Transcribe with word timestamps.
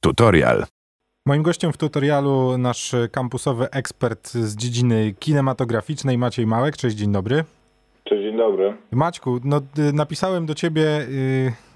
Tutorial. 0.00 0.66
Moim 1.26 1.42
gościem 1.42 1.72
w 1.72 1.76
tutorialu 1.76 2.58
nasz 2.58 2.94
kampusowy 3.12 3.70
ekspert 3.70 4.30
z 4.30 4.56
dziedziny 4.56 5.14
kinematograficznej 5.18 6.18
Maciej 6.18 6.46
Małek. 6.46 6.76
Cześć, 6.76 6.96
dzień 6.96 7.12
dobry. 7.12 7.44
Cześć, 8.04 8.22
dzień 8.22 8.36
dobry. 8.36 8.76
Maćku, 8.90 9.40
no, 9.44 9.60
y, 9.78 9.92
napisałem 9.92 10.46
do 10.46 10.54
ciebie, 10.54 10.82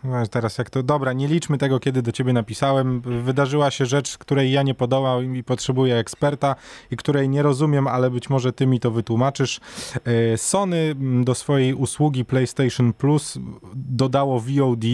yy, 0.04 0.28
teraz 0.30 0.58
jak 0.58 0.70
to, 0.70 0.82
dobra, 0.82 1.12
nie 1.12 1.28
liczmy 1.28 1.58
tego, 1.58 1.80
kiedy 1.80 2.02
do 2.02 2.12
ciebie 2.12 2.32
napisałem. 2.32 3.00
Wydarzyła 3.00 3.70
się 3.70 3.86
rzecz, 3.86 4.18
której 4.18 4.52
ja 4.52 4.62
nie 4.62 4.74
podołam 4.74 5.36
i 5.36 5.44
potrzebuję 5.44 5.96
eksperta 5.96 6.54
i 6.90 6.96
której 6.96 7.28
nie 7.28 7.42
rozumiem, 7.42 7.86
ale 7.86 8.10
być 8.10 8.30
może 8.30 8.52
ty 8.52 8.66
mi 8.66 8.80
to 8.80 8.90
wytłumaczysz. 8.90 9.60
Yy, 10.06 10.38
Sony 10.38 10.94
do 11.24 11.34
swojej 11.34 11.74
usługi 11.74 12.24
PlayStation 12.24 12.92
Plus 12.92 13.38
dodało 13.74 14.40
VOD 14.40 14.84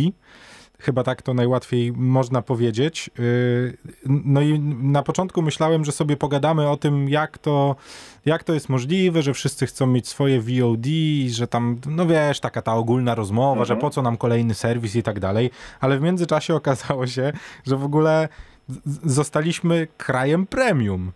chyba 0.79 1.03
tak 1.03 1.23
to 1.23 1.35
najłatwiej 1.35 1.93
można 1.93 2.43
powiedzieć. 2.43 3.11
Y, 3.19 3.77
no 4.07 4.41
i 4.41 4.61
na 4.83 5.03
początku 5.03 5.43
myślałem, 5.43 5.85
że 5.85 5.93
sobie 5.93 6.17
pogadamy 6.17 6.69
o 6.69 6.77
tym, 6.77 7.09
jak 7.09 7.39
to, 7.39 7.77
jak 8.27 8.45
to 8.45 8.55
jest 8.55 8.69
możliwe, 8.69 9.23
że 9.23 9.35
wszyscy 9.35 9.67
chcą 9.67 9.87
mieć 9.87 10.09
swoje 10.09 10.41
VOD, 10.41 10.87
że 11.29 11.49
tam, 11.49 11.81
no 11.87 12.07
wiesz, 12.07 12.41
taka 12.41 12.63
ta 12.63 12.75
ogólna 12.75 13.15
rozmowa, 13.15 13.61
mhm. 13.61 13.67
że 13.67 13.77
po 13.77 13.91
co 13.91 14.03
nam 14.03 14.17
kolejny 14.17 14.55
serwis 14.55 14.97
i 14.97 15.03
tak 15.03 15.21
dalej, 15.21 15.51
ale 15.81 15.99
w 15.99 16.03
międzyczasie 16.03 16.55
okazało 16.55 17.07
się, 17.07 17.33
że 17.67 17.77
w 17.77 17.85
ogóle 17.85 18.29
zostaliśmy 19.05 19.89
krajem 19.97 20.47
premium 20.47 21.13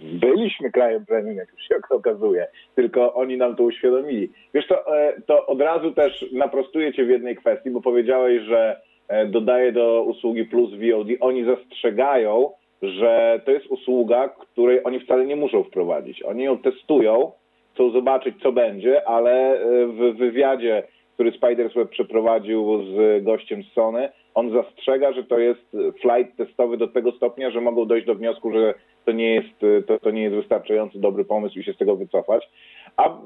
byliśmy 0.00 0.70
krajem 0.70 1.06
premium, 1.06 1.36
jak 1.36 1.52
już 1.52 1.60
się 1.62 1.74
okazuje, 1.90 2.46
tylko 2.74 3.14
oni 3.14 3.36
nam 3.36 3.56
to 3.56 3.62
uświadomili. 3.62 4.30
Wiesz, 4.54 4.66
to, 4.66 4.96
e, 4.96 5.12
to 5.26 5.46
od 5.46 5.60
razu 5.60 5.92
też 5.92 6.26
naprostuję 6.32 6.92
cię 6.92 7.04
w 7.04 7.10
jednej 7.10 7.36
kwestii, 7.36 7.70
bo 7.70 7.80
powiedziałeś, 7.80 8.42
że 8.42 8.80
e, 9.08 9.26
dodaję 9.26 9.72
do 9.72 10.02
usługi 10.02 10.44
Plus 10.44 10.70
VOD. 10.70 11.08
Oni 11.20 11.44
zastrzegają, 11.44 12.50
że 12.82 13.40
to 13.44 13.50
jest 13.50 13.66
usługa, 13.66 14.28
której 14.28 14.84
oni 14.84 15.00
wcale 15.00 15.26
nie 15.26 15.36
muszą 15.36 15.64
wprowadzić. 15.64 16.22
Oni 16.22 16.44
ją 16.44 16.58
testują, 16.58 17.32
chcą 17.74 17.90
zobaczyć, 17.90 18.34
co 18.42 18.52
będzie, 18.52 19.08
ale 19.08 19.54
e, 19.54 19.86
w 19.86 20.16
wywiadzie, 20.16 20.82
który 21.14 21.32
Spidersweb 21.32 21.90
przeprowadził 21.90 22.82
z 22.82 23.24
gościem 23.24 23.62
z 23.62 23.72
Sony, 23.72 24.08
on 24.34 24.50
zastrzega, 24.52 25.12
że 25.12 25.24
to 25.24 25.38
jest 25.38 25.76
flight 26.00 26.36
testowy 26.36 26.76
do 26.76 26.88
tego 26.88 27.12
stopnia, 27.12 27.50
że 27.50 27.60
mogą 27.60 27.84
dojść 27.84 28.06
do 28.06 28.14
wniosku, 28.14 28.52
że 28.52 28.74
to 29.04 29.12
nie 29.12 29.34
jest, 29.34 29.48
to, 29.86 29.98
to 29.98 30.10
nie 30.10 30.22
jest 30.22 30.36
wystarczający 30.36 31.00
dobry 31.00 31.24
pomysł 31.24 31.58
i 31.58 31.64
się 31.64 31.72
z 31.72 31.78
tego 31.78 31.96
wycofać. 31.96 32.50
A 32.96 33.18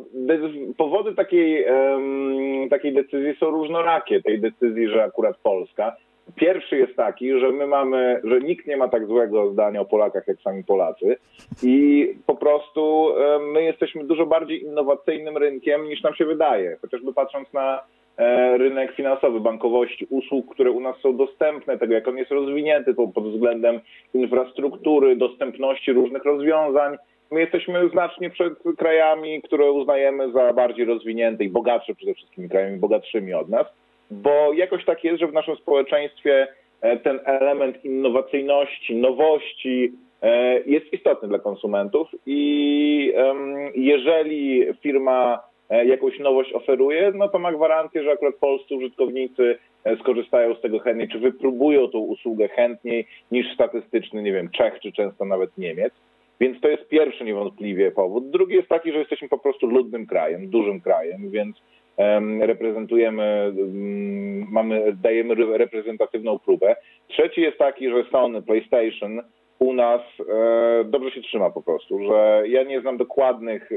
powody 0.76 1.14
takiej, 1.14 1.64
um, 1.64 2.68
takiej 2.70 2.94
decyzji 2.94 3.36
są 3.40 3.50
różnorakie, 3.50 4.22
tej 4.22 4.40
decyzji, 4.40 4.88
że 4.88 5.04
akurat 5.04 5.36
Polska. 5.42 5.96
Pierwszy 6.34 6.76
jest 6.78 6.96
taki, 6.96 7.40
że 7.40 7.50
my 7.50 7.66
mamy, 7.66 8.20
że 8.24 8.40
nikt 8.40 8.66
nie 8.66 8.76
ma 8.76 8.88
tak 8.88 9.06
złego 9.06 9.52
zdania 9.52 9.80
o 9.80 9.84
Polakach 9.84 10.28
jak 10.28 10.40
sami 10.40 10.64
Polacy 10.64 11.16
i 11.62 12.08
po 12.26 12.34
prostu 12.34 13.08
my 13.52 13.62
jesteśmy 13.62 14.04
dużo 14.04 14.26
bardziej 14.26 14.62
innowacyjnym 14.62 15.36
rynkiem 15.36 15.88
niż 15.88 16.02
nam 16.02 16.14
się 16.14 16.24
wydaje. 16.24 16.76
Chociażby 16.82 17.12
patrząc 17.12 17.52
na 17.52 17.80
rynek 18.56 18.94
finansowy, 18.94 19.40
bankowości, 19.40 20.06
usług, 20.10 20.54
które 20.54 20.70
u 20.70 20.80
nas 20.80 20.96
są 21.00 21.16
dostępne, 21.16 21.78
tego 21.78 21.94
jak 21.94 22.08
on 22.08 22.16
jest 22.16 22.30
rozwinięty 22.30 22.94
pod 22.94 23.28
względem 23.28 23.80
infrastruktury, 24.14 25.16
dostępności 25.16 25.92
różnych 25.92 26.24
rozwiązań. 26.24 26.96
My 27.30 27.40
jesteśmy 27.40 27.88
znacznie 27.88 28.30
przed 28.30 28.52
krajami, 28.78 29.42
które 29.42 29.70
uznajemy 29.70 30.32
za 30.32 30.52
bardziej 30.52 30.84
rozwinięte 30.84 31.44
i 31.44 31.48
bogatsze 31.48 31.94
przede 31.94 32.14
wszystkim 32.14 32.48
krajami 32.48 32.78
bogatszymi 32.78 33.34
od 33.34 33.48
nas, 33.48 33.66
bo 34.10 34.52
jakoś 34.52 34.84
tak 34.84 35.04
jest, 35.04 35.20
że 35.20 35.26
w 35.26 35.32
naszym 35.32 35.56
społeczeństwie 35.56 36.46
e, 36.80 36.96
ten 36.96 37.20
element 37.24 37.84
innowacyjności, 37.84 38.96
nowości 38.96 39.92
e, 40.22 40.60
jest 40.60 40.92
istotny 40.92 41.28
dla 41.28 41.38
konsumentów 41.38 42.08
i 42.26 43.14
jeżeli 43.74 44.66
firma 44.82 45.40
E, 45.40 45.53
jakąś 45.82 46.18
nowość 46.18 46.52
oferuje, 46.52 47.12
no 47.14 47.28
to 47.28 47.38
ma 47.38 47.52
gwarancję, 47.52 48.02
że 48.02 48.12
akurat 48.12 48.34
polscy 48.34 48.74
użytkownicy 48.74 49.58
e, 49.84 49.96
skorzystają 49.96 50.54
z 50.54 50.60
tego 50.60 50.78
chętniej, 50.78 51.08
czy 51.08 51.18
wypróbują 51.18 51.88
tą 51.88 51.98
usługę 51.98 52.48
chętniej 52.48 53.06
niż 53.30 53.54
statystyczny, 53.54 54.22
nie 54.22 54.32
wiem, 54.32 54.50
Czech, 54.50 54.80
czy 54.80 54.92
często 54.92 55.24
nawet 55.24 55.58
Niemiec. 55.58 55.94
Więc 56.40 56.60
to 56.60 56.68
jest 56.68 56.88
pierwszy 56.88 57.24
niewątpliwie 57.24 57.90
powód. 57.90 58.30
Drugi 58.30 58.54
jest 58.54 58.68
taki, 58.68 58.92
że 58.92 58.98
jesteśmy 58.98 59.28
po 59.28 59.38
prostu 59.38 59.66
ludnym 59.66 60.06
krajem, 60.06 60.50
dużym 60.50 60.80
krajem, 60.80 61.30
więc 61.30 61.56
reprezentujemy, 62.40 63.52
um, 63.56 64.46
mamy, 64.50 64.96
dajemy 65.02 65.34
reprezentatywną 65.34 66.38
próbę. 66.38 66.76
Trzeci 67.08 67.40
jest 67.40 67.58
taki, 67.58 67.90
że 67.90 68.04
Sony, 68.12 68.42
PlayStation 68.42 69.22
u 69.58 69.72
nas 69.72 70.00
e, 70.20 70.84
dobrze 70.84 71.10
się 71.10 71.20
trzyma 71.20 71.50
po 71.50 71.62
prostu, 71.62 71.98
że 71.98 72.42
ja 72.46 72.62
nie 72.62 72.80
znam 72.80 72.96
dokładnych 72.96 73.70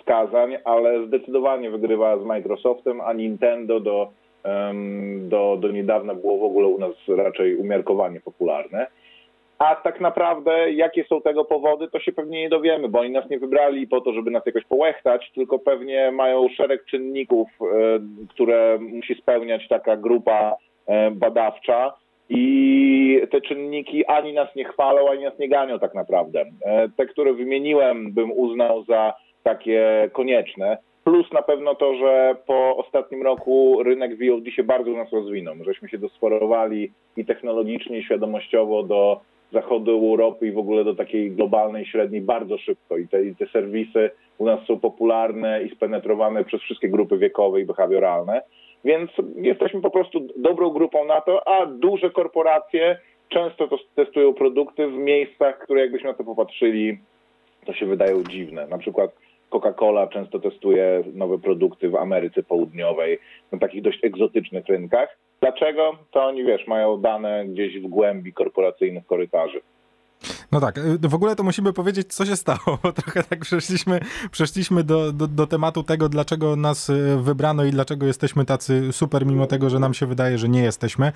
wskazań, 0.00 0.56
ale 0.64 1.06
zdecydowanie 1.06 1.70
wygrywa 1.70 2.18
z 2.18 2.24
Microsoftem, 2.24 3.00
a 3.00 3.12
Nintendo 3.12 3.80
do, 3.80 4.08
do, 5.20 5.56
do 5.60 5.68
niedawna 5.68 6.14
było 6.14 6.38
w 6.38 6.42
ogóle 6.42 6.66
u 6.66 6.78
nas 6.78 6.94
raczej 7.08 7.56
umiarkowanie 7.56 8.20
popularne. 8.20 8.86
A 9.60 9.76
tak 9.76 10.00
naprawdę, 10.00 10.72
jakie 10.72 11.04
są 11.04 11.20
tego 11.20 11.44
powody, 11.44 11.88
to 11.88 12.00
się 12.00 12.12
pewnie 12.12 12.40
nie 12.40 12.48
dowiemy, 12.48 12.88
bo 12.88 13.00
oni 13.00 13.10
nas 13.10 13.30
nie 13.30 13.38
wybrali 13.38 13.86
po 13.86 14.00
to, 14.00 14.12
żeby 14.12 14.30
nas 14.30 14.46
jakoś 14.46 14.64
połechtać, 14.64 15.30
tylko 15.34 15.58
pewnie 15.58 16.10
mają 16.12 16.48
szereg 16.48 16.84
czynników, 16.84 17.48
e, 17.60 17.66
które 18.28 18.78
musi 18.78 19.14
spełniać 19.14 19.68
taka 19.68 19.96
grupa 19.96 20.56
e, 20.86 21.10
badawcza. 21.10 21.92
I 22.28 23.22
te 23.30 23.40
czynniki 23.40 24.06
ani 24.06 24.32
nas 24.32 24.56
nie 24.56 24.64
chwalą, 24.64 25.10
ani 25.10 25.24
nas 25.24 25.38
nie 25.38 25.48
ganią 25.48 25.78
tak 25.78 25.94
naprawdę. 25.94 26.44
E, 26.64 26.88
te, 26.88 27.06
które 27.06 27.32
wymieniłem, 27.32 28.12
bym 28.12 28.32
uznał 28.32 28.84
za 28.84 29.14
takie 29.42 30.10
konieczne. 30.12 30.78
Plus 31.04 31.32
na 31.32 31.42
pewno 31.42 31.74
to, 31.74 31.94
że 31.94 32.36
po 32.46 32.76
ostatnim 32.76 33.22
roku 33.22 33.82
rynek 33.82 34.10
VOD 34.18 34.54
się 34.54 34.62
bardzo 34.62 34.90
u 34.90 34.96
nas 34.96 35.12
rozwinął. 35.12 35.54
Żeśmy 35.64 35.88
się 35.88 35.98
dosforowali 35.98 36.92
i 37.16 37.24
technologicznie, 37.24 37.98
i 37.98 38.04
świadomościowo 38.04 38.82
do 38.82 39.20
zachodu 39.52 39.90
Europy 39.90 40.46
i 40.46 40.52
w 40.52 40.58
ogóle 40.58 40.84
do 40.84 40.94
takiej 40.94 41.30
globalnej 41.30 41.86
średniej 41.86 42.20
bardzo 42.20 42.58
szybko. 42.58 42.98
I 42.98 43.08
te, 43.08 43.24
I 43.24 43.36
te 43.36 43.46
serwisy 43.46 44.10
u 44.38 44.46
nas 44.46 44.60
są 44.66 44.80
popularne 44.80 45.62
i 45.62 45.70
spenetrowane 45.70 46.44
przez 46.44 46.60
wszystkie 46.60 46.88
grupy 46.88 47.18
wiekowe 47.18 47.60
i 47.60 47.64
behawioralne. 47.64 48.42
Więc 48.84 49.10
jesteśmy 49.36 49.80
po 49.80 49.90
prostu 49.90 50.26
dobrą 50.36 50.70
grupą 50.70 51.04
na 51.04 51.20
to, 51.20 51.48
a 51.48 51.66
duże 51.66 52.10
korporacje 52.10 52.98
często 53.28 53.68
to 53.68 53.78
testują 53.94 54.34
produkty 54.34 54.86
w 54.86 54.96
miejscach, 54.96 55.58
które 55.58 55.80
jakbyśmy 55.80 56.08
na 56.08 56.14
to 56.14 56.24
popatrzyli, 56.24 56.98
to 57.66 57.72
się 57.72 57.86
wydają 57.86 58.24
dziwne. 58.24 58.66
Na 58.66 58.78
przykład 58.78 59.10
Coca-Cola 59.50 60.06
często 60.06 60.38
testuje 60.38 61.04
nowe 61.14 61.38
produkty 61.38 61.88
w 61.88 61.96
Ameryce 61.96 62.42
Południowej, 62.42 63.18
na 63.52 63.58
takich 63.58 63.82
dość 63.82 64.04
egzotycznych 64.04 64.66
rynkach. 64.66 65.18
Dlaczego? 65.40 65.98
To 66.10 66.24
oni, 66.24 66.44
wiesz, 66.44 66.66
mają 66.66 66.96
dane 66.96 67.44
gdzieś 67.46 67.80
w 67.80 67.86
głębi 67.86 68.32
korporacyjnych 68.32 69.06
korytarzy. 69.06 69.60
No 70.52 70.60
tak, 70.60 70.78
y, 70.78 71.08
w 71.08 71.14
ogóle 71.14 71.36
to 71.36 71.42
musimy 71.42 71.72
powiedzieć, 71.72 72.14
co 72.14 72.26
się 72.26 72.36
stało, 72.36 72.78
bo 72.82 72.92
trochę 72.92 73.24
tak 73.24 73.40
przeszliśmy, 73.40 74.00
przeszliśmy 74.30 74.84
do, 74.84 75.12
do, 75.12 75.26
do, 75.28 75.46
tematu 75.46 75.82
tego, 75.82 76.08
dlaczego 76.08 76.56
nas 76.56 76.90
y, 76.90 77.18
wybrano 77.22 77.64
i 77.64 77.70
dlaczego 77.70 78.06
jesteśmy 78.06 78.44
tacy 78.44 78.92
super, 78.92 79.26
mimo 79.26 79.46
tego, 79.46 79.70
że 79.70 79.78
nam 79.78 79.94
się 79.94 80.06
wydaje, 80.06 80.38
że 80.38 80.48
nie 80.48 80.62
jesteśmy. 80.62 81.12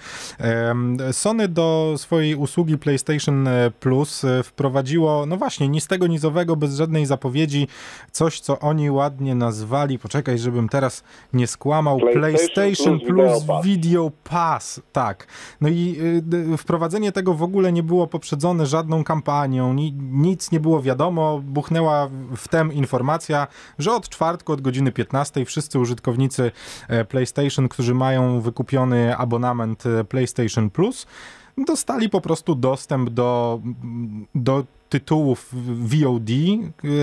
Sony 1.12 1.48
do 1.48 1.94
swojej 1.96 2.34
usługi 2.34 2.78
PlayStation 2.78 3.48
e, 3.48 3.70
Plus 3.70 4.22
wprowadziło, 4.44 5.26
no 5.26 5.36
właśnie, 5.36 5.68
nic 5.68 5.86
tego 5.86 6.06
nizowego, 6.06 6.56
bez 6.56 6.76
żadnej 6.76 7.06
zapowiedzi, 7.06 7.68
coś, 8.12 8.40
co 8.40 8.58
oni 8.58 8.90
ładnie 8.90 9.34
nazwali, 9.34 9.98
poczekaj, 9.98 10.38
żebym 10.38 10.68
teraz 10.68 11.04
nie 11.32 11.46
skłamał, 11.46 11.98
PlayStation, 11.98 12.54
PlayStation 12.54 13.00
Plus, 13.00 13.44
Plus 13.44 13.64
Video 13.64 14.10
Pass, 14.24 14.80
tak. 14.92 15.26
No 15.60 15.68
i 15.68 15.96
y, 16.52 16.56
wprowadzenie 16.56 17.12
tego 17.12 17.34
w 17.34 17.42
ogóle 17.42 17.72
nie 17.72 17.82
było 17.82 18.06
poprzedzone 18.06 18.66
żadną 18.66 19.04
kampanią, 19.04 19.23
kampanią, 19.24 19.74
nic 20.12 20.52
nie 20.52 20.60
było 20.60 20.82
wiadomo. 20.82 21.40
Buchnęła 21.44 22.08
wtem 22.36 22.72
informacja, 22.72 23.46
że 23.78 23.92
od 23.92 24.08
czwartku, 24.08 24.52
od 24.52 24.60
godziny 24.60 24.92
15 24.92 25.44
wszyscy 25.44 25.78
użytkownicy 25.78 26.52
e, 26.88 27.04
PlayStation, 27.04 27.68
którzy 27.68 27.94
mają 27.94 28.40
wykupiony 28.40 29.16
abonament 29.16 29.86
e, 29.86 30.04
PlayStation 30.04 30.70
Plus, 30.70 31.06
dostali 31.58 32.08
po 32.08 32.20
prostu 32.20 32.54
dostęp 32.54 33.10
do, 33.10 33.60
do 34.34 34.64
tytułów 34.88 35.50
VOD. 35.78 36.30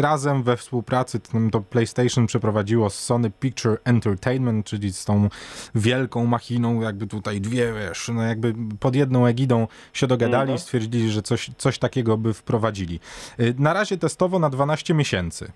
Razem 0.01 0.44
we 0.44 0.57
współpracy 0.57 1.19
to 1.51 1.62
PlayStation 1.62 2.27
przeprowadziło 2.27 2.89
z 2.89 3.00
Sony 3.00 3.31
Picture 3.39 3.77
Entertainment, 3.86 4.65
czyli 4.65 4.94
z 4.94 5.06
tą 5.06 5.30
wielką 5.75 6.25
machiną, 6.25 6.81
jakby 6.81 7.07
tutaj 7.07 7.42
dwie, 7.42 7.74
wiesz, 7.74 8.09
no 8.15 8.24
jakby 8.24 8.53
pod 8.80 8.95
jedną 8.95 9.25
egidą 9.25 9.68
się 9.94 10.07
dogadali 10.07 10.50
i 10.50 10.57
mhm. 10.57 10.59
stwierdzili, 10.59 11.09
że 11.09 11.21
coś, 11.21 11.50
coś 11.57 11.80
takiego 11.80 12.18
by 12.18 12.33
wprowadzili. 12.33 13.00
Y, 13.39 13.53
na 13.59 13.74
razie 13.74 13.98
testowo 13.98 14.39
na 14.39 14.50
12 14.50 14.94
miesięcy. 14.94 15.51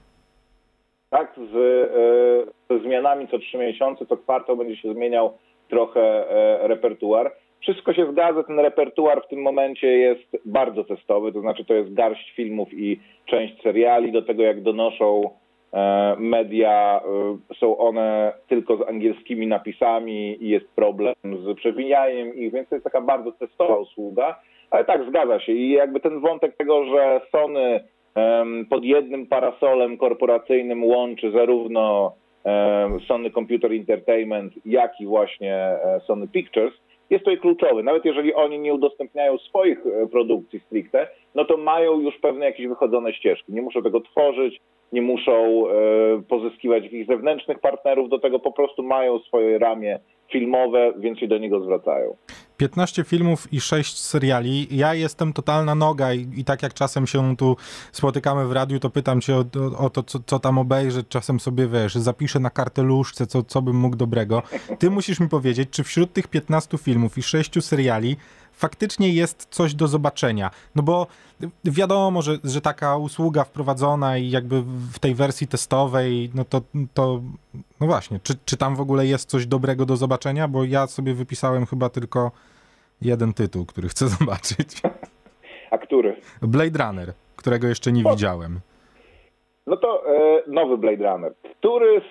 Tak, 1.09 1.35
z, 1.35 1.53
ze 2.69 2.79
zmianami 2.79 3.27
co 3.27 3.39
3 3.39 3.57
miesiące, 3.57 4.05
co 4.05 4.17
kwartał 4.17 4.57
będzie 4.57 4.77
się 4.77 4.93
zmieniał 4.93 5.37
trochę 5.69 6.01
e, 6.01 6.67
repertuar. 6.67 7.31
Wszystko 7.65 7.93
się 7.93 8.11
zgadza, 8.11 8.43
ten 8.43 8.59
repertuar 8.59 9.21
w 9.25 9.27
tym 9.27 9.41
momencie 9.41 9.87
jest 9.87 10.37
bardzo 10.45 10.83
testowy, 10.83 11.33
to 11.33 11.41
znaczy 11.41 11.65
to 11.65 11.73
jest 11.73 11.93
garść 11.93 12.33
filmów 12.35 12.69
i 12.73 12.99
część 13.25 13.61
seriali, 13.61 14.11
do 14.11 14.21
tego 14.21 14.43
jak 14.43 14.61
donoszą 14.61 15.29
e, 15.73 16.15
media, 16.19 17.01
e, 17.51 17.55
są 17.55 17.77
one 17.77 18.33
tylko 18.47 18.77
z 18.77 18.89
angielskimi 18.89 19.47
napisami 19.47 20.43
i 20.43 20.49
jest 20.49 20.75
problem 20.75 21.15
z 21.23 21.57
przewijaniem 21.57 22.35
ich, 22.35 22.53
więc 22.53 22.69
to 22.69 22.75
jest 22.75 22.83
taka 22.83 23.01
bardzo 23.01 23.31
testowa 23.31 23.77
usługa, 23.77 24.39
ale 24.71 24.85
tak, 24.85 25.09
zgadza 25.09 25.39
się. 25.39 25.51
I 25.51 25.71
jakby 25.71 25.99
ten 25.99 26.19
wątek 26.19 26.57
tego, 26.57 26.85
że 26.85 27.21
Sony 27.31 27.79
pod 28.69 28.83
jednym 28.83 29.27
parasolem 29.27 29.97
korporacyjnym 29.97 30.83
łączy 30.83 31.31
zarówno 31.31 32.13
Sony 33.07 33.31
Computer 33.31 33.71
Entertainment, 33.71 34.53
jak 34.65 35.01
i 35.01 35.05
właśnie 35.05 35.55
e, 35.55 36.01
Sony 36.07 36.27
Pictures, 36.27 36.73
jest 37.09 37.25
to 37.25 37.37
kluczowy. 37.37 37.83
Nawet 37.83 38.05
jeżeli 38.05 38.33
oni 38.33 38.59
nie 38.59 38.73
udostępniają 38.73 39.37
swoich 39.37 39.79
e, 39.85 40.07
produkcji 40.07 40.59
stricte, 40.59 41.07
no 41.35 41.45
to 41.45 41.57
mają 41.57 41.99
już 41.99 42.17
pewne 42.17 42.45
jakieś 42.45 42.67
wychodzone 42.67 43.13
ścieżki. 43.13 43.53
Nie 43.53 43.61
muszą 43.61 43.83
tego 43.83 44.01
tworzyć, 44.01 44.61
nie 44.91 45.01
muszą 45.01 45.67
e, 45.69 45.73
pozyskiwać 46.29 46.83
jakichś 46.83 47.07
zewnętrznych 47.07 47.59
partnerów, 47.59 48.09
do 48.09 48.19
tego 48.19 48.39
po 48.39 48.51
prostu 48.51 48.83
mają 48.83 49.19
swoje 49.19 49.59
ramię 49.59 49.99
filmowe, 50.31 50.93
więc 50.97 51.19
się 51.19 51.27
do 51.27 51.37
niego 51.37 51.59
zwracają. 51.59 52.15
15 52.57 53.03
filmów 53.03 53.53
i 53.53 53.61
6 53.61 53.99
seriali. 53.99 54.67
Ja 54.71 54.93
jestem 54.93 55.33
totalna 55.33 55.75
noga 55.75 56.13
i, 56.13 56.29
i 56.35 56.45
tak 56.45 56.63
jak 56.63 56.73
czasem 56.73 57.07
się 57.07 57.37
tu 57.37 57.57
spotykamy 57.91 58.47
w 58.47 58.51
radiu, 58.51 58.79
to 58.79 58.89
pytam 58.89 59.21
cię 59.21 59.35
o, 59.35 59.45
o, 59.59 59.77
o 59.77 59.89
to, 59.89 60.03
co, 60.03 60.19
co, 60.25 60.39
tam 60.39 60.57
obejrzeć. 60.57 61.07
Czasem 61.09 61.39
sobie, 61.39 61.67
wiesz, 61.67 61.95
zapiszę 61.95 62.39
na 62.39 62.49
karteluszce, 62.49 63.27
co, 63.27 63.43
co 63.43 63.61
bym 63.61 63.75
mógł 63.75 63.95
dobrego. 63.95 64.43
Ty 64.79 64.89
musisz 64.89 65.19
mi 65.19 65.29
powiedzieć, 65.29 65.69
czy 65.69 65.83
wśród 65.83 66.13
tych 66.13 66.27
15 66.27 66.77
filmów 66.77 67.17
i 67.17 67.23
6 67.23 67.51
seriali 67.61 68.17
faktycznie 68.55 69.13
jest 69.13 69.47
coś 69.51 69.73
do 69.73 69.87
zobaczenia. 69.87 70.51
No 70.75 70.83
bo 70.83 71.07
wiadomo, 71.65 72.21
że, 72.21 72.37
że 72.43 72.61
taka 72.61 72.97
usługa 72.97 73.43
wprowadzona 73.43 74.17
i 74.17 74.29
jakby 74.29 74.61
w 74.91 74.99
tej 74.99 75.15
wersji 75.15 75.47
testowej, 75.47 76.31
no 76.33 76.45
to, 76.45 76.61
to 76.93 77.21
no 77.79 77.87
właśnie, 77.87 78.19
czy, 78.23 78.35
czy 78.45 78.57
tam 78.57 78.75
w 78.75 78.81
ogóle 78.81 79.07
jest 79.07 79.29
coś 79.29 79.45
dobrego 79.45 79.85
do 79.85 79.97
zobaczenia? 79.97 80.47
Bo 80.47 80.63
ja 80.63 80.87
sobie 80.87 81.13
wypisałem 81.13 81.65
chyba 81.65 81.89
tylko 81.89 82.31
jeden 83.01 83.33
tytuł, 83.33 83.65
który 83.65 83.87
chcę 83.87 84.07
zobaczyć. 84.17 84.81
A 85.71 85.77
który? 85.77 86.15
Blade 86.41 86.83
Runner, 86.85 87.13
którego 87.35 87.67
jeszcze 87.67 87.91
nie 87.91 88.03
widziałem. 88.11 88.59
No 89.67 89.77
to 89.77 90.15
e, 90.15 90.41
nowy 90.47 90.77
Blade 90.77 91.11
Runner, 91.11 91.33
który 91.59 92.01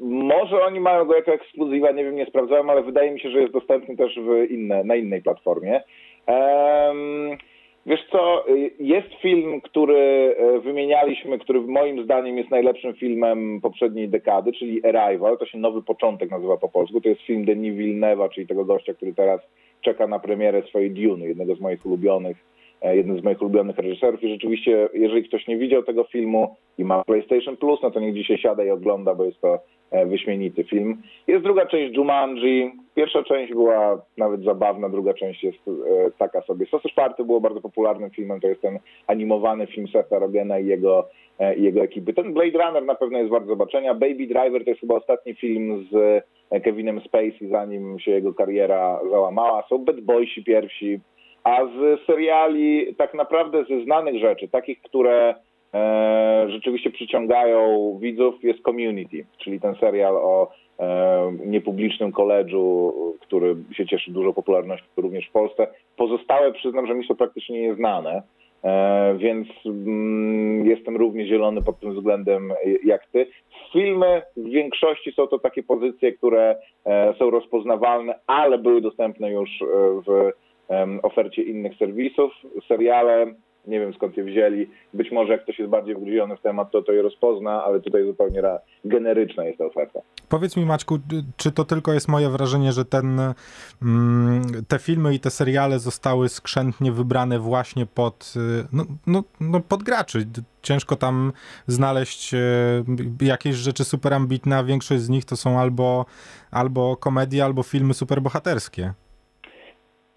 może 0.00 0.64
oni 0.64 0.80
mają 0.80 1.04
go 1.04 1.14
jako 1.14 1.32
ekskluzywa, 1.32 1.90
nie 1.90 2.04
wiem, 2.04 2.16
nie 2.16 2.26
sprawdzałem, 2.26 2.70
ale 2.70 2.82
wydaje 2.82 3.10
mi 3.10 3.20
się, 3.20 3.30
że 3.30 3.40
jest 3.40 3.52
dostępny 3.52 3.96
też 3.96 4.18
w 4.18 4.50
inne, 4.50 4.84
na 4.84 4.96
innej 4.96 5.22
platformie. 5.22 5.82
Um, 6.26 7.38
wiesz 7.86 8.00
co, 8.12 8.44
jest 8.80 9.08
film, 9.22 9.60
który 9.60 10.36
e, 10.38 10.60
wymienialiśmy, 10.60 11.38
który 11.38 11.60
moim 11.60 12.04
zdaniem 12.04 12.38
jest 12.38 12.50
najlepszym 12.50 12.94
filmem 12.94 13.60
poprzedniej 13.60 14.08
dekady, 14.08 14.52
czyli 14.52 14.86
Arrival, 14.86 15.38
to 15.38 15.46
się 15.46 15.58
Nowy 15.58 15.82
Początek 15.82 16.30
nazywa 16.30 16.56
po 16.56 16.68
polsku, 16.68 17.00
to 17.00 17.08
jest 17.08 17.20
film 17.20 17.44
Denis 17.44 17.74
Villeneuve'a, 17.74 18.28
czyli 18.28 18.46
tego 18.46 18.64
gościa, 18.64 18.94
który 18.94 19.14
teraz 19.14 19.40
czeka 19.80 20.06
na 20.06 20.18
premierę 20.18 20.62
swojej 20.62 20.90
Dune, 20.90 21.26
jednego 21.26 21.54
z 21.54 21.60
moich 21.60 21.86
ulubionych 21.86 22.36
jeden 22.82 23.20
z 23.20 23.24
moich 23.24 23.42
ulubionych 23.42 23.78
reżyserów 23.78 24.22
i 24.22 24.28
rzeczywiście, 24.28 24.88
jeżeli 24.94 25.24
ktoś 25.24 25.46
nie 25.46 25.56
widział 25.56 25.82
tego 25.82 26.04
filmu 26.04 26.56
i 26.78 26.84
ma 26.84 27.04
PlayStation 27.04 27.56
Plus, 27.56 27.80
no 27.82 27.90
to 27.90 28.00
niech 28.00 28.14
dzisiaj 28.14 28.38
siada 28.38 28.64
i 28.64 28.70
ogląda, 28.70 29.14
bo 29.14 29.24
jest 29.24 29.40
to 29.40 29.58
e, 29.90 30.06
wyśmienity 30.06 30.64
film. 30.64 31.02
Jest 31.26 31.44
druga 31.44 31.66
część 31.66 31.96
Jumanji. 31.96 32.72
Pierwsza 32.94 33.22
część 33.22 33.52
była 33.52 34.02
nawet 34.16 34.44
zabawna, 34.44 34.88
druga 34.88 35.14
część 35.14 35.44
jest 35.44 35.58
e, 35.68 36.10
taka 36.18 36.42
sobie. 36.42 36.66
Sosy 36.66 36.88
czwarty 36.88 37.24
było 37.24 37.40
bardzo 37.40 37.60
popularnym 37.60 38.10
filmem, 38.10 38.40
to 38.40 38.48
jest 38.48 38.62
ten 38.62 38.78
animowany 39.06 39.66
film 39.66 39.88
Setha 39.88 40.18
Rogena 40.18 40.58
i 40.58 40.66
jego, 40.66 41.08
i 41.56 41.62
jego 41.62 41.80
ekipy. 41.80 42.12
Ten 42.12 42.34
Blade 42.34 42.64
Runner 42.64 42.84
na 42.84 42.94
pewno 42.94 43.18
jest 43.18 43.30
wart 43.30 43.46
zobaczenia. 43.46 43.94
Baby 43.94 44.26
Driver 44.26 44.64
to 44.64 44.70
jest 44.70 44.80
chyba 44.80 44.94
ostatni 44.94 45.34
film 45.34 45.86
z 45.92 46.24
Kevinem 46.62 47.00
Spacey, 47.00 47.48
zanim 47.50 47.98
się 47.98 48.10
jego 48.10 48.34
kariera 48.34 49.00
załamała. 49.10 49.64
Są 49.68 49.78
Bad 49.78 50.00
Boysi 50.00 50.44
pierwsi, 50.44 51.00
a 51.44 51.66
z 51.66 52.06
seriali 52.06 52.94
tak 52.94 53.14
naprawdę 53.14 53.64
ze 53.64 53.84
znanych 53.84 54.20
rzeczy, 54.20 54.48
takich, 54.48 54.82
które 54.82 55.34
e, 55.74 56.46
rzeczywiście 56.48 56.90
przyciągają 56.90 57.98
widzów, 58.00 58.44
jest 58.44 58.62
Community, 58.62 59.26
czyli 59.38 59.60
ten 59.60 59.74
serial 59.74 60.16
o 60.16 60.50
e, 60.78 61.32
niepublicznym 61.46 62.12
koledżu, 62.12 62.94
który 63.20 63.56
się 63.72 63.86
cieszy 63.86 64.10
dużą 64.10 64.32
popularnością 64.32 64.86
również 64.96 65.28
w 65.28 65.32
Polsce. 65.32 65.66
Pozostałe 65.96 66.52
przyznam, 66.52 66.86
że 66.86 66.94
mi 66.94 67.06
są 67.06 67.14
praktycznie 67.16 67.60
nieznane. 67.60 68.22
E, 68.64 69.14
więc 69.18 69.48
mm, 69.66 70.66
jestem 70.66 70.96
równie 70.96 71.26
zielony 71.26 71.62
pod 71.62 71.80
tym 71.80 71.94
względem 71.94 72.52
jak 72.84 73.06
ty. 73.06 73.26
Filmy 73.72 74.22
w 74.36 74.48
większości 74.48 75.12
są 75.12 75.26
to 75.26 75.38
takie 75.38 75.62
pozycje, 75.62 76.12
które 76.12 76.56
e, 76.86 77.14
są 77.18 77.30
rozpoznawalne, 77.30 78.18
ale 78.26 78.58
były 78.58 78.80
dostępne 78.80 79.32
już 79.32 79.50
e, 79.62 79.66
w 80.06 80.32
ofercie 81.02 81.42
innych 81.42 81.76
serwisów. 81.76 82.32
Seriale, 82.68 83.34
nie 83.66 83.80
wiem 83.80 83.94
skąd 83.94 84.16
je 84.16 84.24
wzięli. 84.24 84.70
Być 84.94 85.12
może 85.12 85.32
jak 85.32 85.42
ktoś 85.42 85.58
jest 85.58 85.70
bardziej 85.70 85.94
wgryziony 85.94 86.36
w 86.36 86.40
temat, 86.40 86.70
to 86.70 86.82
to 86.82 86.92
je 86.92 87.02
rozpozna, 87.02 87.64
ale 87.64 87.80
tutaj 87.80 88.04
zupełnie 88.04 88.42
generyczna 88.84 89.44
jest 89.44 89.58
ta 89.58 89.64
oferta. 89.64 90.00
Powiedz 90.28 90.56
mi 90.56 90.66
Maćku, 90.66 90.98
czy 91.36 91.52
to 91.52 91.64
tylko 91.64 91.92
jest 91.92 92.08
moje 92.08 92.28
wrażenie, 92.28 92.72
że 92.72 92.84
ten, 92.84 93.20
mm, 93.82 94.42
te 94.68 94.78
filmy 94.78 95.14
i 95.14 95.20
te 95.20 95.30
seriale 95.30 95.78
zostały 95.78 96.28
skrzętnie 96.28 96.92
wybrane 96.92 97.38
właśnie 97.38 97.86
pod, 97.86 98.34
y, 98.36 98.66
no, 98.72 98.84
no, 99.06 99.24
no 99.40 99.60
pod 99.60 99.82
graczy. 99.82 100.26
Ciężko 100.62 100.96
tam 100.96 101.32
znaleźć 101.66 102.34
y, 102.34 102.38
jakieś 103.20 103.54
rzeczy 103.54 103.84
super 103.84 104.14
ambitne, 104.14 104.56
a 104.56 104.64
większość 104.64 105.00
z 105.00 105.08
nich 105.08 105.24
to 105.24 105.36
są 105.36 105.58
albo, 105.58 106.06
albo 106.50 106.96
komedie, 106.96 107.44
albo 107.44 107.62
filmy 107.62 107.94
superbohaterskie. 107.94 108.92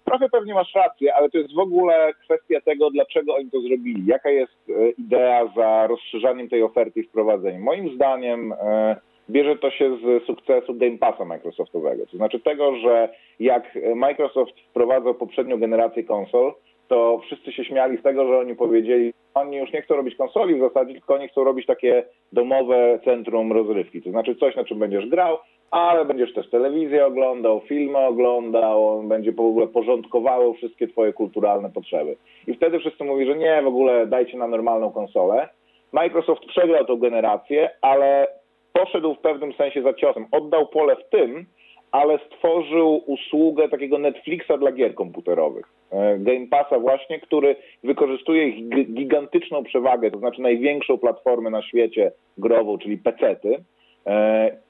Trochę 0.04 0.28
pewnie 0.28 0.54
masz 0.54 0.74
rację, 0.74 1.14
ale 1.14 1.30
to 1.30 1.38
jest 1.38 1.54
w 1.54 1.58
ogóle 1.58 2.12
kwestia 2.24 2.60
tego, 2.60 2.90
dlaczego 2.90 3.34
oni 3.34 3.50
to 3.50 3.60
zrobili. 3.60 4.06
Jaka 4.06 4.30
jest 4.30 4.52
e, 4.68 4.90
idea 4.90 5.46
za 5.56 5.86
rozszerzaniem 5.86 6.48
tej 6.48 6.62
oferty 6.62 7.00
i 7.00 7.04
wprowadzeniem? 7.04 7.62
Moim 7.62 7.94
zdaniem 7.94 8.52
e, 8.52 8.96
bierze 9.30 9.56
to 9.56 9.70
się 9.70 9.96
z 9.96 10.24
sukcesu 10.24 10.74
Game 10.74 10.98
Passa 10.98 11.24
Microsoftowego. 11.24 12.06
To 12.06 12.16
znaczy 12.16 12.40
tego, 12.40 12.76
że 12.76 13.08
jak 13.40 13.78
Microsoft 13.94 14.60
wprowadzał 14.70 15.14
poprzednią 15.14 15.58
generację 15.58 16.04
konsol, 16.04 16.54
to 16.88 17.20
wszyscy 17.26 17.52
się 17.52 17.64
śmiali 17.64 17.98
z 17.98 18.02
tego, 18.02 18.26
że 18.26 18.38
oni 18.38 18.54
powiedzieli, 18.54 19.12
oni 19.34 19.56
już 19.56 19.72
nie 19.72 19.82
chcą 19.82 19.96
robić 19.96 20.16
konsoli 20.16 20.54
w 20.54 20.60
zasadzie, 20.60 20.92
tylko 20.92 21.14
oni 21.14 21.28
chcą 21.28 21.44
robić 21.44 21.66
takie 21.66 22.04
domowe 22.32 23.00
centrum 23.04 23.52
rozrywki. 23.52 24.02
To 24.02 24.10
znaczy 24.10 24.36
coś, 24.36 24.56
na 24.56 24.64
czym 24.64 24.78
będziesz 24.78 25.06
grał, 25.06 25.38
ale 25.74 26.04
będziesz 26.04 26.32
też 26.34 26.50
telewizję 26.50 27.06
oglądał, 27.06 27.60
filmy 27.60 27.98
oglądał, 27.98 28.88
on 28.88 29.08
będzie 29.08 29.32
w 29.32 29.40
ogóle 29.40 29.66
porządkowało 29.66 30.54
wszystkie 30.54 30.88
twoje 30.88 31.12
kulturalne 31.12 31.70
potrzeby. 31.70 32.16
I 32.46 32.54
wtedy 32.54 32.78
wszyscy 32.78 33.04
mówią, 33.04 33.26
że 33.26 33.38
nie, 33.38 33.62
w 33.62 33.66
ogóle 33.66 34.06
dajcie 34.06 34.38
nam 34.38 34.50
normalną 34.50 34.90
konsolę. 34.90 35.48
Microsoft 35.92 36.46
przegrał 36.46 36.84
tą 36.84 36.96
generację, 36.96 37.70
ale 37.80 38.26
poszedł 38.72 39.14
w 39.14 39.18
pewnym 39.18 39.52
sensie 39.52 39.82
za 39.82 39.94
ciosem. 39.94 40.26
Oddał 40.32 40.66
pole 40.66 40.96
w 40.96 41.08
tym, 41.08 41.46
ale 41.92 42.18
stworzył 42.26 43.02
usługę 43.06 43.68
takiego 43.68 43.98
Netflixa 43.98 44.58
dla 44.58 44.72
gier 44.72 44.94
komputerowych. 44.94 45.66
E, 45.90 46.18
Game 46.18 46.46
Passa 46.50 46.78
właśnie, 46.78 47.20
który 47.20 47.56
wykorzystuje 47.84 48.48
ich 48.48 48.68
gigantyczną 48.94 49.64
przewagę, 49.64 50.10
to 50.10 50.18
znaczy 50.18 50.42
największą 50.42 50.98
platformę 50.98 51.50
na 51.50 51.62
świecie 51.62 52.12
grową, 52.38 52.78
czyli 52.78 52.98
PC-ty, 52.98 53.48
E, 53.48 53.58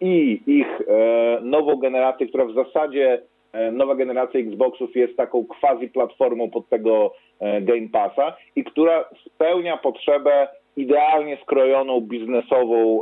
i 0.00 0.43
ich 0.47 0.81
e, 0.88 1.41
nową 1.43 1.76
generację, 1.76 2.26
która 2.26 2.45
w 2.45 2.53
zasadzie 2.53 3.23
e, 3.53 3.73
nowa 3.73 3.95
generacja 3.95 4.41
Xboxów 4.41 4.97
jest 4.97 5.17
taką 5.17 5.45
quasi 5.45 5.88
platformą 5.88 6.50
pod 6.50 6.69
tego 6.69 7.14
Game 7.41 7.88
Passa 7.93 8.37
i 8.57 8.64
która 8.64 9.05
spełnia 9.26 9.76
potrzebę 9.76 10.49
idealnie 10.76 11.38
skrojoną 11.43 12.00
biznesową 12.00 13.00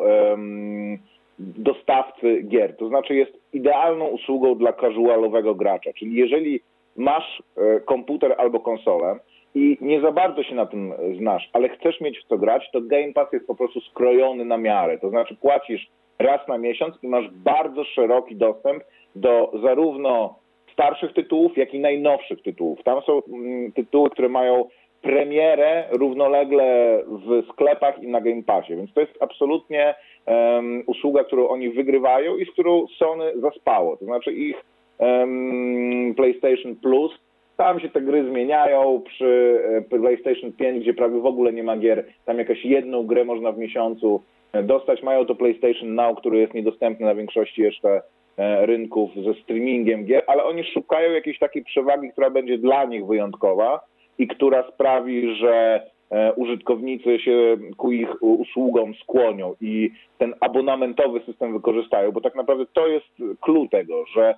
dostawcy 1.39 2.43
gier. 2.43 2.77
To 2.77 2.89
znaczy 2.89 3.15
jest 3.15 3.33
idealną 3.53 4.07
usługą 4.07 4.55
dla 4.55 4.73
casualowego 4.73 5.55
gracza. 5.55 5.93
Czyli 5.93 6.15
jeżeli 6.15 6.61
masz 6.97 7.43
komputer 7.85 8.35
albo 8.39 8.61
konsolę 8.61 9.17
i 9.55 9.79
nie 9.81 10.01
za 10.01 10.13
bardzo 10.13 10.43
się 10.43 10.55
na 10.55 10.67
tym 10.67 10.93
znasz, 11.19 11.51
ale 11.53 11.69
chcesz 11.69 12.01
mieć 12.01 12.19
w 12.19 12.29
co 12.29 12.39
grać, 12.39 12.71
to 12.73 12.81
Game 12.81 13.13
Pass 13.13 13.33
jest 13.33 13.47
po 13.47 13.55
prostu 13.55 13.81
skrojony 13.81 14.45
na 14.45 14.57
miarę. 14.57 14.99
To 14.99 15.11
znaczy 15.11 15.37
płacisz 15.37 15.91
raz 16.23 16.49
na 16.49 16.59
miesiąc 16.59 16.95
i 17.03 17.09
masz 17.09 17.31
bardzo 17.31 17.85
szeroki 17.85 18.37
dostęp 18.37 18.83
do 19.17 19.53
zarówno 19.63 20.35
starszych 20.73 21.13
tytułów, 21.13 21.57
jak 21.57 21.75
i 21.75 21.81
najnowszych 21.81 22.43
tytułów. 22.43 22.83
Tam 22.85 23.03
są 23.03 23.23
mm, 23.29 23.73
tytuły, 23.73 24.11
które 24.11 24.29
mają 24.29 24.65
premierę 25.03 25.85
równolegle 25.91 26.99
w 27.07 27.53
sklepach 27.53 28.03
i 28.03 28.09
na 28.09 28.21
Game 28.21 28.43
Passie, 28.43 28.77
więc 28.77 28.93
to 28.93 29.01
jest 29.01 29.13
absolutnie 29.21 29.95
um, 30.27 30.83
usługa, 30.87 31.25
którą 31.25 31.49
oni 31.49 31.71
wygrywają 31.71 32.37
i 32.37 32.47
z 32.47 32.51
którą 32.51 32.87
Sony 32.87 33.41
zaspało. 33.41 33.97
To 33.97 34.05
znaczy 34.05 34.33
ich 34.33 34.65
em, 34.99 36.15
PlayStation 36.17 36.77
Plus. 36.77 37.13
Tam 37.57 37.81
się 37.81 37.89
te 37.89 38.01
gry 38.01 38.31
zmieniają. 38.31 39.03
Przy 39.07 39.61
e, 39.65 39.99
PlayStation 39.99 40.53
5, 40.53 40.83
gdzie 40.83 40.95
prawie 40.95 41.21
w 41.21 41.27
ogóle 41.27 41.53
nie 41.53 41.63
ma 41.63 41.77
gier, 41.77 42.05
tam 42.25 42.39
jakaś 42.39 42.65
jedną 42.65 43.07
grę 43.07 43.25
można 43.25 43.53
w 43.53 43.59
miesiącu 43.59 44.23
dostać. 44.63 45.03
Mają 45.03 45.27
to 45.27 45.35
PlayStation 45.35 45.95
Now, 45.95 46.19
który 46.19 46.39
jest 46.39 46.55
niedostępny 46.55 47.07
na 47.07 47.15
większości 47.15 47.63
jeszcze 47.63 48.03
e, 48.37 48.67
rynków 48.67 49.11
ze 49.25 49.35
streamingiem 49.35 50.05
gier, 50.05 50.23
ale 50.27 50.45
oni 50.45 50.65
szukają 50.65 51.13
jakiejś 51.13 51.39
takiej 51.39 51.65
przewagi, 51.65 52.11
która 52.13 52.31
będzie 52.31 52.59
dla 52.59 52.85
nich 52.85 53.07
wyjątkowa 53.07 53.81
i 54.19 54.29
która 54.29 54.71
sprawi, 54.73 55.37
że 55.37 55.87
e, 56.11 56.33
użytkownicy 56.33 57.19
się 57.19 57.57
ku 57.77 57.93
ich 57.93 58.23
usługom 58.23 58.95
skłonią 58.95 59.55
i 59.61 59.91
ten 60.19 60.35
abonamentowy 60.41 61.21
system 61.21 61.53
wykorzystają, 61.53 62.13
bo 62.13 62.21
tak 62.21 62.35
naprawdę 62.35 62.67
to 62.73 62.87
jest 62.87 63.07
clue 63.41 63.69
tego, 63.71 64.05
że 64.07 64.35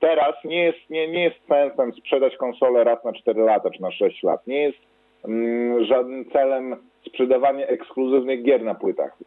teraz 0.00 0.34
nie 0.44 0.64
jest, 0.64 0.90
nie, 0.90 1.08
nie 1.08 1.24
jest 1.24 1.36
sensem 1.48 1.92
sprzedać 1.92 2.36
konsolę 2.36 2.84
raz 2.84 3.04
na 3.04 3.12
4 3.12 3.40
lata 3.40 3.70
czy 3.70 3.82
na 3.82 3.90
6 3.90 4.22
lat. 4.22 4.46
Nie 4.46 4.62
jest 4.62 4.78
mm, 5.24 5.84
żadnym 5.84 6.30
celem 6.30 6.76
sprzedawanie 7.06 7.68
ekskluzywnych 7.68 8.42
gier 8.42 8.64
na 8.64 8.74
płytach. 8.74 9.18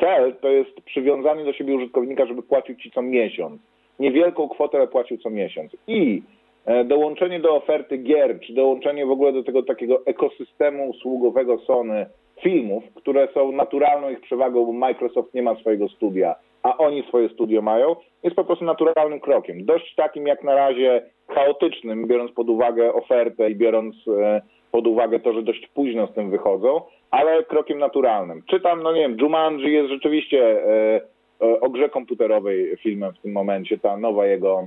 Cel 0.00 0.34
to 0.40 0.48
jest 0.48 0.80
przywiązanie 0.80 1.44
do 1.44 1.52
siebie 1.52 1.74
użytkownika, 1.74 2.26
żeby 2.26 2.42
płacił 2.42 2.76
ci 2.76 2.90
co 2.90 3.02
miesiąc. 3.02 3.60
Niewielką 3.98 4.48
kwotę, 4.48 4.78
ale 4.78 4.88
płacił 4.88 5.18
co 5.18 5.30
miesiąc. 5.30 5.76
I 5.86 6.22
e, 6.66 6.84
dołączenie 6.84 7.40
do 7.40 7.54
oferty 7.54 7.98
gier, 7.98 8.40
czy 8.40 8.52
dołączenie 8.52 9.06
w 9.06 9.10
ogóle 9.10 9.32
do 9.32 9.42
tego 9.42 9.62
takiego 9.62 10.06
ekosystemu 10.06 10.88
usługowego 10.88 11.58
Sony 11.58 12.06
filmów, 12.42 12.84
które 12.94 13.28
są 13.34 13.52
naturalną 13.52 14.10
ich 14.10 14.20
przewagą, 14.20 14.66
bo 14.66 14.72
Microsoft 14.72 15.34
nie 15.34 15.42
ma 15.42 15.54
swojego 15.54 15.88
studia, 15.88 16.34
a 16.62 16.76
oni 16.76 17.02
swoje 17.02 17.28
studio 17.28 17.62
mają, 17.62 17.96
jest 18.22 18.36
po 18.36 18.44
prostu 18.44 18.64
naturalnym 18.64 19.20
krokiem. 19.20 19.64
Dość 19.64 19.94
takim 19.94 20.26
jak 20.26 20.44
na 20.44 20.54
razie 20.54 21.02
chaotycznym, 21.28 22.06
biorąc 22.06 22.32
pod 22.32 22.48
uwagę 22.48 22.92
ofertę 22.92 23.50
i 23.50 23.56
biorąc 23.56 23.96
e, 24.08 24.42
pod 24.72 24.86
uwagę 24.86 25.20
to, 25.20 25.32
że 25.32 25.42
dość 25.42 25.66
późno 25.66 26.06
z 26.06 26.14
tym 26.14 26.30
wychodzą, 26.30 26.80
ale 27.10 27.44
krokiem 27.44 27.78
naturalnym. 27.78 28.42
Czytam, 28.46 28.82
no 28.82 28.92
nie 28.92 29.00
wiem, 29.00 29.16
Jumanji 29.20 29.72
jest 29.72 29.90
rzeczywiście 29.90 30.64
e, 30.64 31.00
e, 31.42 31.60
o 31.60 31.70
grze 31.70 31.88
komputerowej 31.88 32.76
filmem 32.76 33.12
w 33.12 33.18
tym 33.18 33.32
momencie, 33.32 33.78
ta 33.78 33.96
nowa 33.96 34.26
jego 34.26 34.66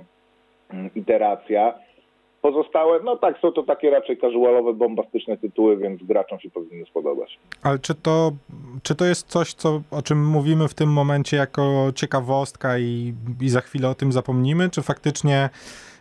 mm, 0.74 0.90
iteracja. 0.96 1.74
Pozostałe, 2.44 3.00
no 3.04 3.18
tak, 3.18 3.40
są 3.40 3.52
to 3.52 3.64
takie 3.64 3.90
raczej 3.90 4.18
casualowe, 4.18 4.74
bombastyczne 4.74 5.38
tytuły, 5.38 5.78
więc 5.78 6.04
graczom 6.04 6.40
się 6.40 6.50
powinny 6.50 6.86
spodobać. 6.86 7.40
Ale 7.64 7.80
czy 7.80 7.96
to, 7.96 8.32
czy 8.84 8.96
to 8.96 9.06
jest 9.06 9.28
coś, 9.28 9.54
co, 9.54 9.82
o 9.92 10.02
czym 10.02 10.26
mówimy 10.26 10.68
w 10.68 10.74
tym 10.74 10.90
momencie 10.90 11.38
jako 11.38 11.92
ciekawostka 11.96 12.80
i, 12.80 13.14
i 13.42 13.50
za 13.50 13.62
chwilę 13.62 13.90
o 13.90 13.96
tym 13.96 14.12
zapomnimy, 14.12 14.70
czy 14.70 14.82
faktycznie 14.82 15.50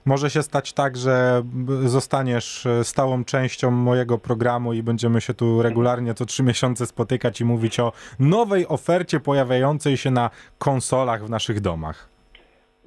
może 0.07 0.31
się 0.31 0.43
stać 0.43 0.73
tak, 0.73 0.97
że 0.97 1.43
zostaniesz 1.85 2.69
stałą 2.83 3.25
częścią 3.25 3.71
mojego 3.71 4.19
programu 4.19 4.73
i 4.73 4.83
będziemy 4.83 5.21
się 5.21 5.35
tu 5.35 5.63
regularnie 5.63 6.15
co 6.15 6.27
trzy 6.27 6.43
miesiące 6.43 6.87
spotykać 6.87 7.41
i 7.41 7.45
mówić 7.45 7.81
o 7.81 7.93
nowej 8.21 8.69
ofercie 8.69 9.21
pojawiającej 9.21 9.97
się 9.97 10.11
na 10.11 10.31
konsolach 10.59 11.25
w 11.25 11.31
naszych 11.31 11.61
domach? 11.61 12.09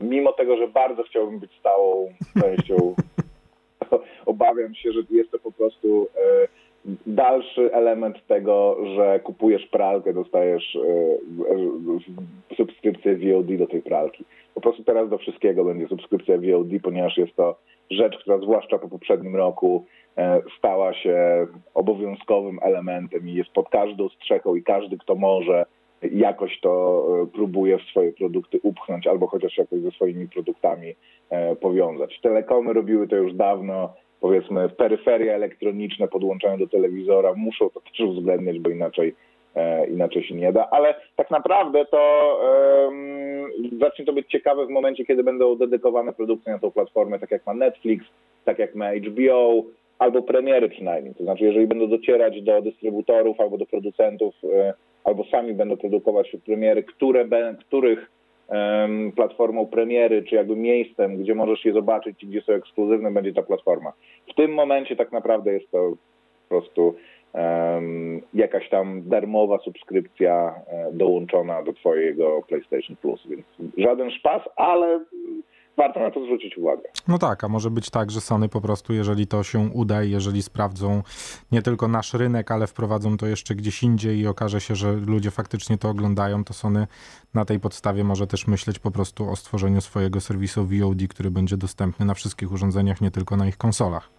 Mimo 0.02 0.34
tego, 0.34 0.58
że 0.58 0.68
bardzo 0.68 1.04
chciałbym 1.04 1.40
być 1.40 1.52
stałą 1.60 2.14
częścią 2.42 2.96
obawiam 4.26 4.76
się, 4.76 4.92
że 4.92 5.00
jest 5.12 5.32
to 5.32 5.40
po 5.40 5.52
prostu 5.52 6.08
e, 6.16 6.48
dalszy 7.08 7.74
element 7.74 8.28
tego, 8.28 8.78
że 8.96 9.20
kupujesz 9.20 9.68
pralkę, 9.68 10.14
dostajesz 10.14 10.76
e, 10.76 12.56
subskrypcję 12.56 13.18
VOD 13.18 13.58
do 13.58 13.68
tej 13.68 13.82
pralki. 13.82 14.26
Po 14.54 14.62
prostu 14.62 14.84
teraz 14.84 15.10
do 15.10 15.18
wszystkiego 15.18 15.66
będzie 15.66 15.88
subskrypcja 15.88 16.38
VOD, 16.38 16.70
ponieważ 16.84 17.18
jest 17.18 17.36
to 17.36 17.56
rzecz, 17.92 18.18
która 18.18 18.38
zwłaszcza 18.38 18.80
po 18.80 18.88
poprzednim 18.88 19.36
roku 19.36 19.86
e, 20.18 20.42
stała 20.58 20.94
się 20.94 21.48
obowiązkowym 21.74 22.60
elementem 22.62 23.30
i 23.30 23.34
jest 23.34 23.50
pod 23.50 23.70
każdą 23.70 24.10
strzechą 24.10 24.56
i 24.56 24.64
każdy, 24.64 24.98
kto 24.98 25.16
może, 25.16 25.66
jakoś 26.02 26.60
to 26.60 27.06
próbuje 27.34 27.78
w 27.78 27.82
swoje 27.82 28.14
produkty 28.14 28.60
upchnąć 28.64 29.08
albo 29.08 29.28
chociaż 29.28 29.58
jakoś 29.58 29.80
ze 29.80 29.92
swoimi 29.92 30.28
produktami 30.28 30.96
powiązać. 31.62 32.20
Telekomy 32.22 32.74
robiły 32.74 33.08
to 33.08 33.16
już 33.16 33.34
dawno, 33.34 33.94
powiedzmy 34.26 34.70
peryferie 34.70 35.36
elektroniczne 35.36 36.08
podłączone 36.08 36.58
do 36.58 36.68
telewizora 36.68 37.34
muszą 37.36 37.70
to 37.70 37.82
też 37.82 38.00
uwzględniać, 38.00 38.60
bo 38.60 38.70
inaczej, 38.70 39.16
e, 39.56 39.88
inaczej 39.88 40.24
się 40.24 40.36
nie 40.36 40.54
da. 40.54 40.70
Ale 40.70 40.96
tak 41.16 41.32
naprawdę 41.32 41.86
to 41.86 42.00
e, 42.44 42.92
zacznie 43.80 44.06
to 44.06 44.14
być 44.14 44.28
ciekawe 44.28 44.66
w 44.66 44.70
momencie, 44.70 45.06
kiedy 45.06 45.24
będą 45.24 45.56
dedykowane 45.56 46.14
produkcje 46.14 46.54
na 46.54 46.60
tą 46.60 46.72
platformę, 46.72 47.20
tak 47.20 47.32
jak 47.32 47.46
ma 47.46 47.54
Netflix, 47.54 48.06
tak 48.46 48.60
jak 48.60 48.76
ma 48.76 48.92
HBO, 48.94 49.64
albo 50.00 50.22
premiery 50.22 50.70
przynajmniej. 50.70 51.16
To 51.16 51.24
znaczy, 51.24 51.44
jeżeli 51.44 51.68
będą 51.68 51.88
docierać 51.88 52.42
do 52.42 52.62
dystrybutorów 52.62 53.40
albo 53.40 53.58
do 53.58 53.66
producentów, 53.66 54.36
e, 54.54 54.74
albo 55.06 55.24
sami 55.24 55.54
będą 55.54 55.78
produkować 55.78 56.36
premiery, 56.46 56.84
które, 56.84 57.26
których 57.60 58.12
platformą 59.16 59.66
premiery, 59.66 60.24
czy 60.24 60.36
jakby 60.36 60.56
miejscem, 60.56 61.18
gdzie 61.18 61.36
możesz 61.36 61.66
je 61.66 61.74
zobaczyć 61.74 62.24
i 62.24 62.28
gdzie 62.28 62.42
są 62.42 62.54
ekskluzywne, 62.54 63.12
będzie 63.12 63.34
ta 63.34 63.44
platforma. 63.44 63.94
W 64.32 64.34
tym 64.34 64.54
momencie 64.54 64.96
tak 64.96 65.12
naprawdę 65.12 65.54
jest 65.54 65.72
to 65.72 65.92
po 66.50 66.50
prostu 66.50 66.96
um, 67.34 68.22
jakaś 68.34 68.70
tam 68.70 69.02
darmowa 69.06 69.58
subskrypcja 69.58 70.56
e, 70.68 70.92
dołączona 70.92 71.64
do 71.64 71.74
twojego 71.74 72.42
PlayStation 72.48 72.96
Plus, 72.96 73.28
więc 73.28 73.46
żaden 73.78 74.12
szpas, 74.12 74.42
ale 74.56 75.00
warto 75.78 76.00
na 76.00 76.12
to 76.12 76.24
zwrócić 76.24 76.58
uwagę. 76.58 76.84
No 77.08 77.18
tak, 77.18 77.44
a 77.44 77.48
może 77.48 77.70
być 77.70 77.90
tak, 77.90 78.12
że 78.12 78.22
Sony 78.22 78.50
po 78.50 78.62
prostu, 78.62 78.94
jeżeli 78.94 79.28
to 79.28 79.44
się 79.44 79.60
uda 79.74 80.04
i 80.04 80.12
jeżeli 80.12 80.42
sprawdzą 80.42 81.02
nie 81.52 81.62
tylko 81.62 81.88
nasz 81.88 82.14
rynek, 82.14 82.52
ale 82.52 82.68
wprowadzą 82.68 83.18
to 83.18 83.28
jeszcze 83.28 83.56
gdzieś 83.56 83.84
indziej 83.84 84.20
i 84.20 84.28
okaże 84.28 84.62
się, 84.62 84.76
że 84.76 84.94
ludzie 85.08 85.32
faktycznie 85.32 85.78
to 85.78 85.90
oglądają, 85.90 86.44
to 86.44 86.54
Sony 86.54 86.88
na 87.34 87.46
tej 87.46 87.60
podstawie 87.60 88.04
może 88.04 88.28
też 88.28 88.48
myśleć 88.48 88.80
po 88.80 88.92
prostu 88.92 89.30
o 89.30 89.36
stworzeniu 89.36 89.82
swojego 89.82 90.20
serwisu 90.20 90.66
VOD, 90.66 91.08
który 91.10 91.32
będzie 91.32 91.58
dostępny 91.58 92.06
na 92.06 92.14
wszystkich 92.14 92.52
urządzeniach, 92.52 93.02
nie 93.02 93.12
tylko 93.12 93.38
na 93.38 93.48
ich 93.48 93.58
konsolach. 93.58 94.10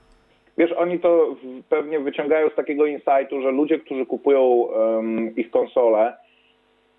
Wiesz, 0.58 0.72
oni 0.72 1.00
to 1.00 1.36
pewnie 1.68 2.00
wyciągają 2.00 2.50
z 2.50 2.54
takiego 2.54 2.86
insightu, 2.86 3.42
że 3.42 3.50
ludzie, 3.50 3.78
którzy 3.78 4.06
kupują 4.06 4.40
um, 4.40 5.36
ich 5.36 5.50
konsolę, 5.50 6.16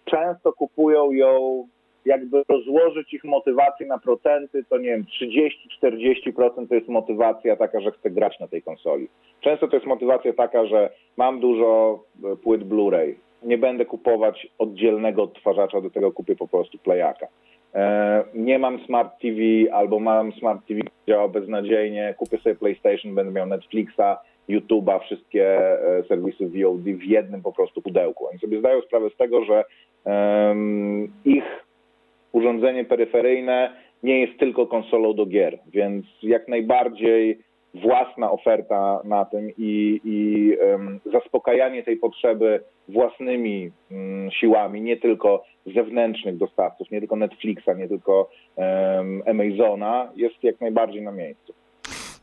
często 0.05 0.53
kupują 0.53 1.11
ją 1.11 1.67
jakby 2.07 2.43
rozłożyć 2.49 3.13
ich 3.13 3.23
motywację 3.23 3.87
na 3.87 3.97
procenty, 3.97 4.63
to 4.69 4.77
nie 4.77 4.89
wiem, 4.89 5.05
30-40% 5.83 6.67
to 6.69 6.75
jest 6.75 6.87
motywacja 6.87 7.55
taka, 7.55 7.81
że 7.81 7.91
chcę 7.91 8.09
grać 8.09 8.39
na 8.39 8.47
tej 8.47 8.61
konsoli. 8.61 9.07
Często 9.41 9.67
to 9.67 9.75
jest 9.75 9.87
motywacja 9.87 10.33
taka, 10.33 10.65
że 10.65 10.89
mam 11.17 11.39
dużo 11.39 11.99
e, 12.23 12.35
płyt 12.35 12.63
Blu-ray, 12.63 13.13
nie 13.43 13.57
będę 13.57 13.85
kupować 13.85 14.47
oddzielnego 14.57 15.23
odtwarzacza, 15.23 15.81
do 15.81 15.89
tego 15.89 16.11
kupię 16.11 16.35
po 16.35 16.47
prostu 16.47 16.77
playaka. 16.77 17.27
E, 17.75 18.23
nie 18.33 18.59
mam 18.59 18.79
Smart 18.85 19.21
TV 19.21 19.39
albo 19.73 19.99
mam 19.99 20.31
Smart 20.31 20.67
TV, 20.67 20.79
który 20.79 21.15
działa 21.15 21.27
beznadziejnie, 21.27 22.15
kupię 22.17 22.37
sobie 22.37 22.55
PlayStation, 22.55 23.15
będę 23.15 23.31
miał 23.31 23.47
Netflixa, 23.47 24.17
YouTube'a, 24.49 24.99
wszystkie 24.99 25.57
e, 25.59 26.03
serwisy 26.03 26.49
VOD 26.49 26.83
w 26.83 27.03
jednym 27.03 27.41
po 27.41 27.51
prostu 27.51 27.81
pudełku. 27.81 28.27
Oni 28.27 28.39
sobie 28.39 28.59
zdają 28.59 28.81
sprawę 28.81 29.09
z 29.09 29.17
tego, 29.17 29.45
że 29.45 29.63
ich 31.25 31.66
urządzenie 32.31 32.85
peryferyjne 32.85 33.73
nie 34.03 34.19
jest 34.19 34.39
tylko 34.39 34.67
konsolą 34.67 35.13
do 35.13 35.25
gier, 35.25 35.59
więc 35.73 36.05
jak 36.23 36.47
najbardziej 36.47 37.39
własna 37.73 38.31
oferta 38.31 39.01
na 39.03 39.25
tym 39.25 39.51
i, 39.57 40.01
i 40.03 40.51
um, 40.57 40.99
zaspokajanie 41.13 41.83
tej 41.83 41.97
potrzeby 41.97 42.63
własnymi 42.89 43.71
um, 43.91 44.31
siłami, 44.31 44.81
nie 44.81 44.97
tylko 44.97 45.43
zewnętrznych 45.75 46.37
dostawców, 46.37 46.91
nie 46.91 46.99
tylko 46.99 47.15
Netflixa, 47.15 47.69
nie 47.77 47.87
tylko 47.87 48.29
um, 48.55 49.23
Amazona, 49.27 50.11
jest 50.15 50.43
jak 50.43 50.61
najbardziej 50.61 51.01
na 51.01 51.11
miejscu. 51.11 51.53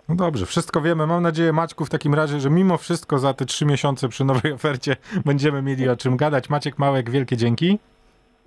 No 0.09 0.15
dobrze, 0.15 0.47
wszystko 0.47 0.81
wiemy. 0.81 1.07
Mam 1.07 1.23
nadzieję, 1.23 1.53
Maćku, 1.53 1.85
w 1.85 1.91
takim 1.91 2.15
razie, 2.15 2.41
że 2.41 2.51
mimo 2.51 2.79
wszystko 2.79 3.19
za 3.19 3.35
te 3.35 3.45
trzy 3.45 3.67
miesiące 3.67 4.09
przy 4.09 4.25
nowej 4.25 4.53
ofercie 4.53 4.97
będziemy 5.25 5.63
mieli 5.63 5.89
o 5.89 5.97
czym 5.97 6.17
gadać. 6.17 6.51
Maciek 6.51 6.79
Małek, 6.79 7.11
wielkie 7.11 7.37
dzięki. 7.37 7.79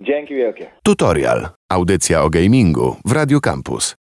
Dzięki 0.00 0.34
wielkie. 0.34 0.70
Tutorial. 0.82 1.48
Audycja 1.68 2.22
o 2.22 2.30
gamingu 2.30 2.96
w 3.04 3.12
Radio 3.12 3.40
Campus. 3.40 3.97